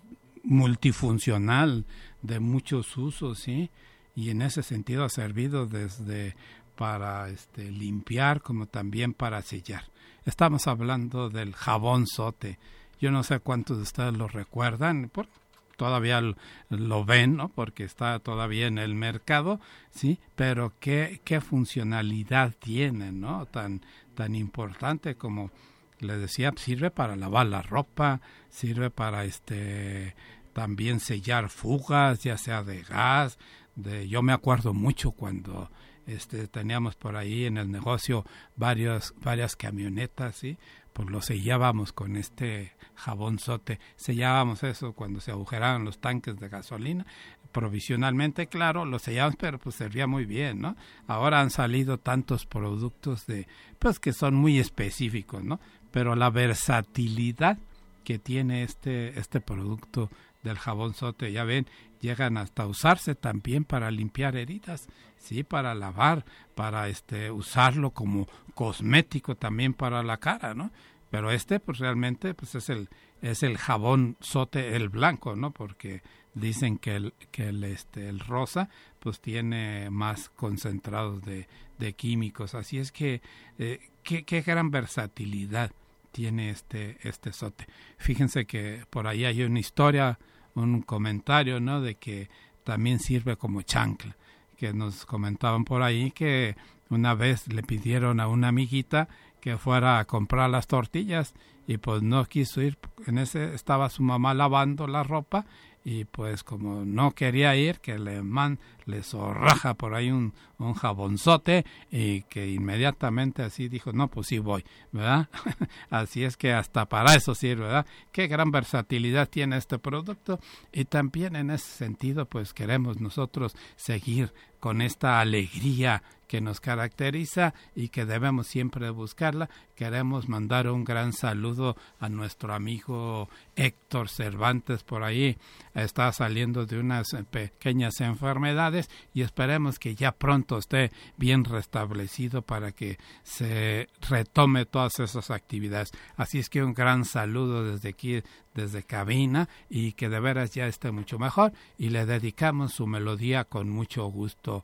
[0.43, 1.85] multifuncional,
[2.21, 3.69] de muchos usos, sí,
[4.15, 6.35] y en ese sentido ha servido desde
[6.75, 9.83] para este, limpiar como también para sellar.
[10.25, 12.57] Estamos hablando del jabón sote.
[12.99, 15.27] Yo no sé cuántos de ustedes lo recuerdan, por-
[15.75, 16.21] todavía
[16.69, 17.49] lo, ven, ¿no?
[17.49, 19.59] Porque está todavía en el mercado,
[19.91, 23.45] sí, pero qué, qué funcionalidad tiene, ¿no?
[23.45, 23.81] Tan,
[24.15, 25.51] tan importante como
[25.99, 30.15] les decía, sirve para lavar la ropa, sirve para este
[30.53, 33.39] también sellar fugas, ya sea de gas,
[33.75, 35.69] de yo me acuerdo mucho cuando
[36.05, 40.57] este teníamos por ahí en el negocio varias camionetas, ¿sí?
[40.93, 46.49] Pues lo sellábamos con este jabón sote, sellábamos eso cuando se agujeraban los tanques de
[46.49, 47.05] gasolina,
[47.51, 50.75] provisionalmente, claro, lo sellábamos, pero pues servía muy bien, ¿no?
[51.07, 53.47] Ahora han salido tantos productos de,
[53.79, 55.59] pues que son muy específicos, ¿no?
[55.91, 57.57] Pero la versatilidad
[58.03, 60.09] que tiene este, este producto
[60.43, 61.67] del jabón sote, ya ven,
[62.01, 64.87] llegan hasta usarse también para limpiar heridas,
[65.17, 70.71] sí, para lavar, para este usarlo como cosmético también para la cara, ¿no?
[71.13, 72.89] Pero este pues realmente pues es el
[73.21, 75.51] es el jabón sote el blanco, ¿no?
[75.51, 76.01] Porque
[76.33, 81.47] dicen que el que el este el rosa pues tiene más concentrados de,
[81.77, 83.21] de químicos, así es que
[83.59, 85.71] eh, qué, qué gran versatilidad
[86.11, 87.67] tiene este este sote.
[87.99, 90.17] Fíjense que por ahí hay una historia,
[90.55, 91.79] un comentario, ¿no?
[91.79, 92.27] De que
[92.63, 94.17] también sirve como chancla,
[94.57, 96.55] que nos comentaban por ahí que
[96.89, 99.09] una vez le pidieron a una amiguita
[99.43, 101.33] que fuera a comprar las tortillas
[101.67, 102.77] y pues no quiso ir,
[103.07, 105.45] en ese estaba su mamá lavando la ropa
[105.83, 110.75] y pues como no quería ir, que le man, le zorraja por ahí un, un
[110.75, 114.63] jabonzote y que inmediatamente así dijo, no, pues sí voy,
[114.93, 115.27] ¿verdad?
[115.89, 117.85] así es que hasta para eso sirve, ¿verdad?
[118.13, 120.39] Qué gran versatilidad tiene este producto
[120.71, 124.33] y también en ese sentido pues queremos nosotros seguir
[124.63, 129.49] con esta alegría que nos caracteriza y que debemos siempre buscarla.
[129.75, 135.37] Queremos mandar un gran saludo a nuestro amigo Héctor Cervantes por ahí.
[135.75, 142.71] Está saliendo de unas pequeñas enfermedades y esperemos que ya pronto esté bien restablecido para
[142.71, 145.91] que se retome todas esas actividades.
[146.15, 148.23] Así es que un gran saludo desde aquí,
[148.53, 153.43] desde cabina y que de veras ya esté mucho mejor y le dedicamos su melodía
[153.43, 154.63] con mucho gusto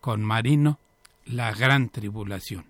[0.00, 0.78] con Marino,
[1.26, 2.64] la gran tribulación.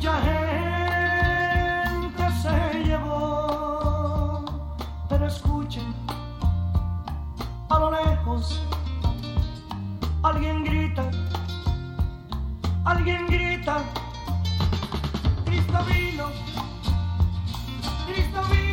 [0.00, 4.44] Mucha gente se llevó,
[5.10, 5.94] pero escuchen,
[7.68, 8.62] a lo lejos,
[10.22, 11.10] alguien grita,
[12.86, 13.82] alguien grita,
[15.44, 16.30] Cristo vino,
[18.06, 18.69] Cristo vino,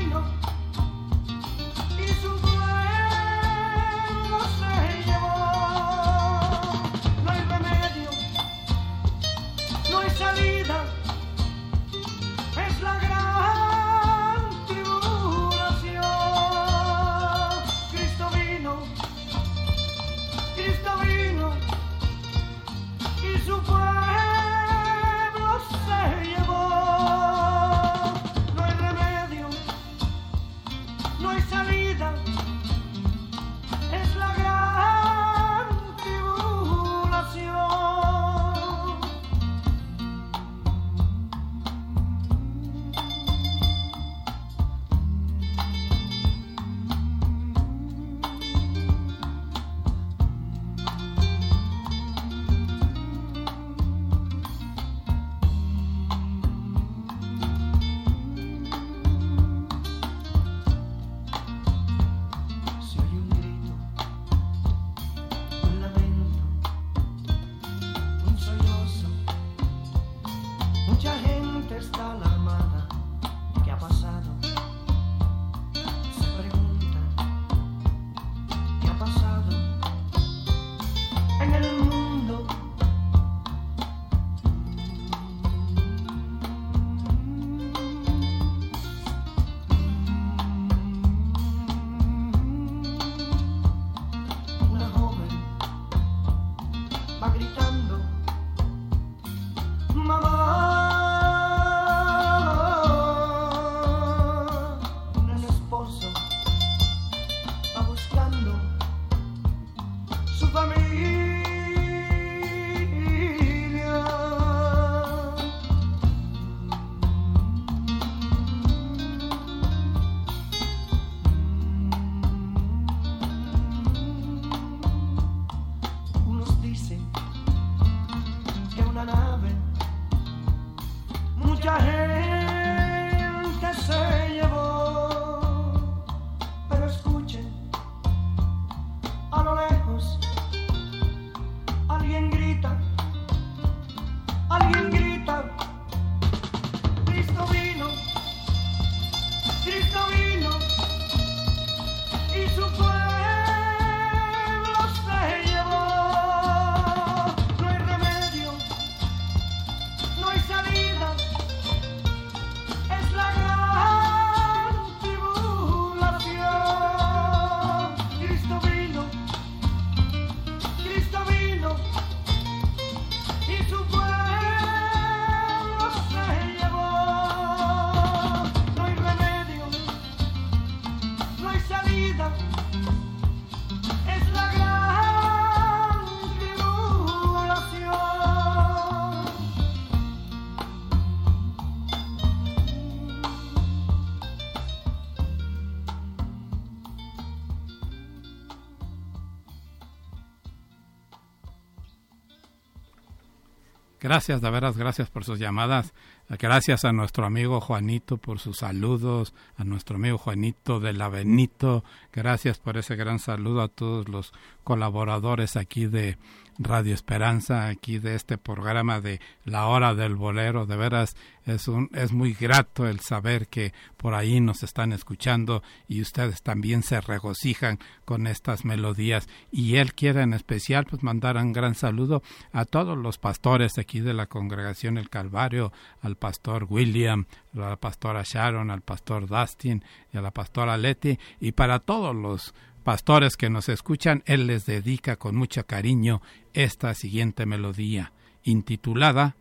[204.08, 205.93] Gracias, de veras, gracias por sus llamadas.
[206.29, 211.84] Gracias a nuestro amigo Juanito por sus saludos, a nuestro amigo Juanito de la Benito.
[212.13, 214.32] Gracias por ese gran saludo a todos los
[214.63, 216.17] colaboradores aquí de
[216.59, 220.66] Radio Esperanza, aquí de este programa de La Hora del Bolero.
[220.66, 221.16] De veras,
[221.46, 226.42] es, un, es muy grato el saber que por ahí nos están escuchando y ustedes
[226.42, 229.28] también se regocijan con estas melodías.
[229.51, 234.00] Y él quiere en especial pues mandar un gran saludo a todos los pastores aquí
[234.00, 235.71] de la congregación El Calvario,
[236.01, 241.20] al pastor William, a la pastora Sharon, al pastor Dustin y a la pastora Letty
[241.39, 242.54] y para todos los
[242.88, 246.22] pastores que nos escuchan, él les dedica con mucho cariño
[246.54, 248.14] esta siguiente melodía,
[248.46, 249.36] intitulada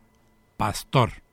[0.57, 1.26] Pastor.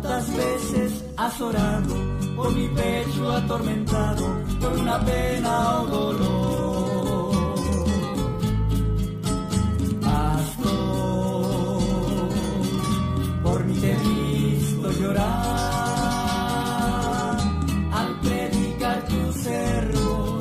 [0.00, 1.94] Cuántas veces has orado
[2.36, 4.26] por mi pecho atormentado,
[4.60, 7.54] por una pena o dolor.
[10.00, 11.82] Pastor,
[13.42, 15.26] por mí te he visto llorar
[17.92, 20.40] al predicar tu sermón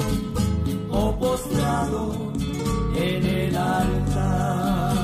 [0.92, 2.34] o postrado
[2.96, 4.96] en el altar.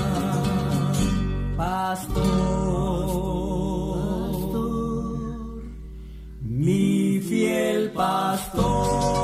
[1.58, 2.65] Pastor,
[7.96, 9.16] pastor.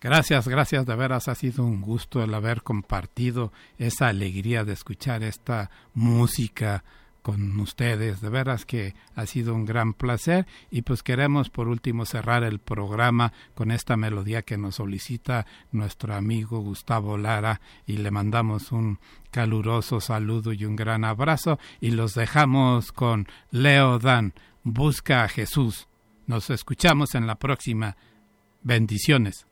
[0.00, 1.28] Gracias, gracias de veras.
[1.28, 6.82] Ha sido un gusto el haber compartido esa alegría de escuchar esta música
[7.22, 8.20] con ustedes.
[8.20, 12.58] De veras que ha sido un gran placer y pues queremos por último cerrar el
[12.58, 18.98] programa con esta melodía que nos solicita nuestro amigo Gustavo Lara y le mandamos un
[19.30, 24.34] caluroso saludo y un gran abrazo y los dejamos con Leo Dan,
[24.64, 25.88] Busca a Jesús.
[26.26, 27.96] Nos escuchamos en la próxima.
[28.62, 29.46] Bendiciones.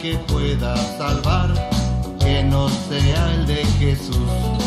[0.00, 1.52] que pueda salvar,
[2.20, 4.59] que no sea el de Jesús.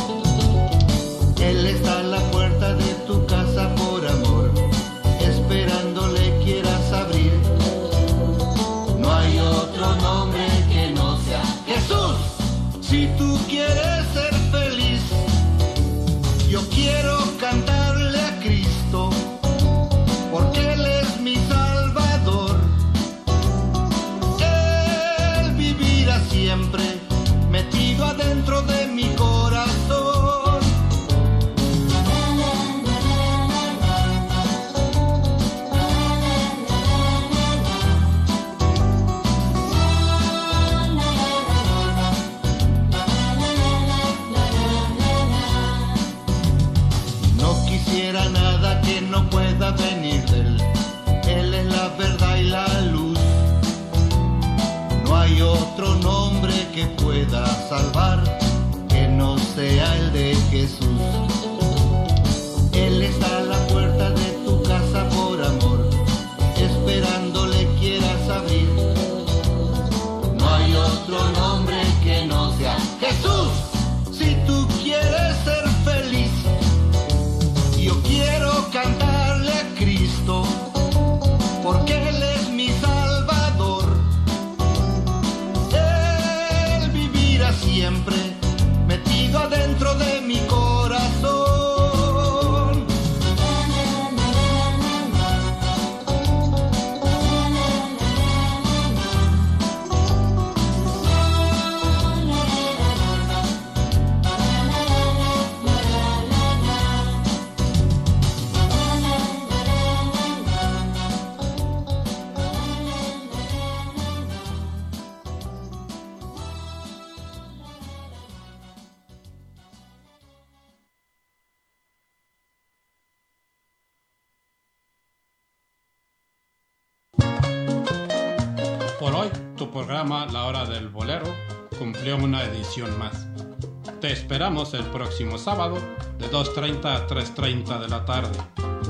[134.72, 135.76] el próximo sábado
[136.18, 138.40] de 2.30 a 3.30 de la tarde.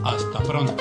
[0.04, 0.76] Hasta pronto.